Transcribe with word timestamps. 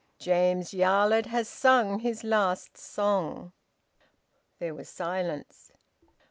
James 0.17 0.73
Yarlett 0.73 1.27
has 1.27 1.47
sung 1.47 1.99
his 1.99 2.23
last 2.23 2.75
song." 2.75 3.51
There 4.57 4.73
was 4.73 4.89
silence. 4.89 5.71